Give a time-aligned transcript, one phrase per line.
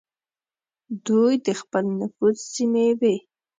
[1.07, 3.15] دوی د خپل نفوذ سیمې وې.